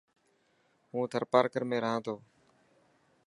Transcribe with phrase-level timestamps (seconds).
[0.91, 2.15] هون ٿرپارڪر ۾ رهان ٿو.